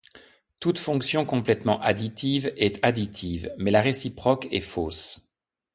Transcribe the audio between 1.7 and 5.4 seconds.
additive est additive, mais la réciproque est fausse.